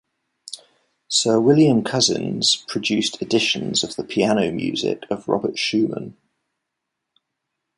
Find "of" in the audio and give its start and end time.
3.83-3.95, 5.11-5.27